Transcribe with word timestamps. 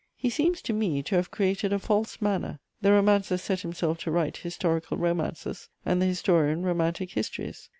He 0.15 0.31
seems 0.31 0.63
to 0.63 0.73
me 0.73 1.03
to 1.03 1.15
have 1.15 1.29
created 1.29 1.71
a 1.71 1.77
false 1.77 2.19
manner: 2.23 2.57
the 2.81 2.91
romancer 2.91 3.37
set 3.37 3.59
himself 3.61 3.99
to 3.99 4.09
write 4.09 4.37
historical 4.37 4.97
romances, 4.97 5.69
and 5.85 6.01
the 6.01 6.07
historian 6.07 6.63
romantic 6.63 7.11
histories. 7.11 7.69